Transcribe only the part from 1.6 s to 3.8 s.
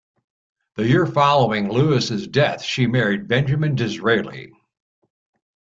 Lewis's death she married Benjamin